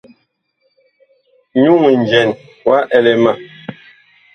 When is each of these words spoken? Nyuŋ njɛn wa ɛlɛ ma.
Nyuŋ 1.61 1.81
njɛn 2.01 2.29
wa 2.67 2.77
ɛlɛ 2.95 3.13
ma. 3.23 3.31